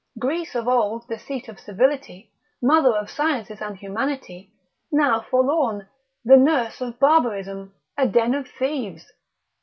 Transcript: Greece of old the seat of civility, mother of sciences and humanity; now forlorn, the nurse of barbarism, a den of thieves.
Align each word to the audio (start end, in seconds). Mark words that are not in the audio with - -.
Greece 0.17 0.55
of 0.55 0.67
old 0.67 1.07
the 1.07 1.19
seat 1.19 1.47
of 1.47 1.59
civility, 1.59 2.33
mother 2.59 2.89
of 2.97 3.07
sciences 3.07 3.61
and 3.61 3.77
humanity; 3.77 4.51
now 4.91 5.21
forlorn, 5.29 5.87
the 6.25 6.37
nurse 6.37 6.81
of 6.81 6.97
barbarism, 6.99 7.75
a 7.99 8.07
den 8.07 8.33
of 8.33 8.47
thieves. 8.47 9.11